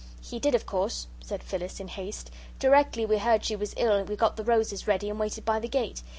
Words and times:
"He 0.19 0.39
did, 0.39 0.55
of 0.55 0.65
course," 0.65 1.05
said 1.23 1.43
Phyllis, 1.43 1.79
in 1.79 1.87
haste; 1.87 2.31
"directly 2.57 3.05
we 3.05 3.19
heard 3.19 3.45
she 3.45 3.55
was 3.55 3.75
ill 3.77 4.03
we 4.05 4.15
got 4.15 4.35
the 4.35 4.43
roses 4.43 4.87
ready 4.87 5.11
and 5.11 5.19
waited 5.19 5.45
by 5.45 5.59
the 5.59 5.67
gate. 5.69 6.01